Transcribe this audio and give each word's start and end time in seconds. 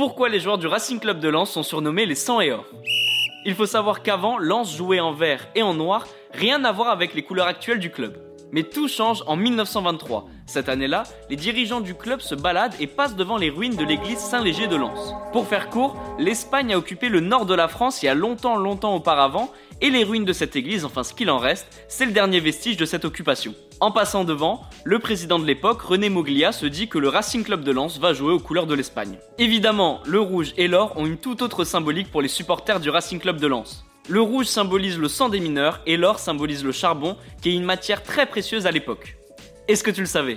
Pourquoi 0.00 0.30
les 0.30 0.40
joueurs 0.40 0.56
du 0.56 0.66
Racing 0.66 0.98
Club 0.98 1.20
de 1.20 1.28
Lens 1.28 1.50
sont 1.50 1.62
surnommés 1.62 2.06
les 2.06 2.14
100 2.14 2.40
et 2.40 2.52
or 2.52 2.64
Il 3.44 3.54
faut 3.54 3.66
savoir 3.66 4.02
qu'avant, 4.02 4.38
Lens 4.38 4.74
jouait 4.74 4.98
en 4.98 5.12
vert 5.12 5.46
et 5.54 5.62
en 5.62 5.74
noir, 5.74 6.06
rien 6.32 6.64
à 6.64 6.72
voir 6.72 6.88
avec 6.88 7.12
les 7.12 7.22
couleurs 7.22 7.46
actuelles 7.46 7.80
du 7.80 7.90
club. 7.90 8.16
Mais 8.50 8.62
tout 8.62 8.88
change 8.88 9.22
en 9.26 9.36
1923. 9.36 10.26
Cette 10.46 10.70
année-là, 10.70 11.02
les 11.28 11.36
dirigeants 11.36 11.82
du 11.82 11.94
club 11.94 12.22
se 12.22 12.34
baladent 12.34 12.80
et 12.80 12.86
passent 12.86 13.14
devant 13.14 13.36
les 13.36 13.50
ruines 13.50 13.76
de 13.76 13.84
l'église 13.84 14.16
Saint-Léger 14.16 14.68
de 14.68 14.76
Lens. 14.76 15.12
Pour 15.34 15.46
faire 15.46 15.68
court, 15.68 15.98
l'Espagne 16.18 16.72
a 16.72 16.78
occupé 16.78 17.10
le 17.10 17.20
nord 17.20 17.44
de 17.44 17.54
la 17.54 17.68
France 17.68 18.02
il 18.02 18.06
y 18.06 18.08
a 18.08 18.14
longtemps 18.14 18.56
longtemps 18.56 18.94
auparavant, 18.94 19.52
et 19.82 19.90
les 19.90 20.04
ruines 20.04 20.24
de 20.24 20.32
cette 20.32 20.56
église, 20.56 20.86
enfin 20.86 21.04
ce 21.04 21.12
qu'il 21.12 21.28
en 21.28 21.36
reste, 21.36 21.66
c'est 21.88 22.06
le 22.06 22.12
dernier 22.12 22.40
vestige 22.40 22.78
de 22.78 22.86
cette 22.86 23.04
occupation. 23.04 23.54
En 23.82 23.92
passant 23.92 24.24
devant, 24.24 24.60
le 24.84 24.98
président 24.98 25.38
de 25.38 25.46
l'époque, 25.46 25.80
René 25.80 26.10
Moglia, 26.10 26.52
se 26.52 26.66
dit 26.66 26.88
que 26.88 26.98
le 26.98 27.08
Racing 27.08 27.42
Club 27.42 27.64
de 27.64 27.72
Lens 27.72 27.98
va 27.98 28.12
jouer 28.12 28.30
aux 28.30 28.38
couleurs 28.38 28.66
de 28.66 28.74
l'Espagne. 28.74 29.16
Évidemment, 29.38 30.02
le 30.04 30.20
rouge 30.20 30.52
et 30.58 30.68
l'or 30.68 30.98
ont 30.98 31.06
une 31.06 31.16
toute 31.16 31.40
autre 31.40 31.64
symbolique 31.64 32.10
pour 32.10 32.20
les 32.20 32.28
supporters 32.28 32.78
du 32.78 32.90
Racing 32.90 33.18
Club 33.18 33.40
de 33.40 33.46
Lens. 33.46 33.86
Le 34.06 34.20
rouge 34.20 34.44
symbolise 34.44 34.98
le 34.98 35.08
sang 35.08 35.30
des 35.30 35.40
mineurs 35.40 35.80
et 35.86 35.96
l'or 35.96 36.18
symbolise 36.18 36.62
le 36.62 36.72
charbon, 36.72 37.16
qui 37.40 37.48
est 37.48 37.54
une 37.54 37.64
matière 37.64 38.02
très 38.02 38.26
précieuse 38.26 38.66
à 38.66 38.70
l'époque. 38.70 39.16
Est-ce 39.66 39.82
que 39.82 39.90
tu 39.90 40.00
le 40.02 40.06
savais? 40.06 40.36